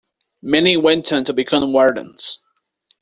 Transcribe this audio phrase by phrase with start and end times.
[0.41, 2.39] Many went on to become wardens.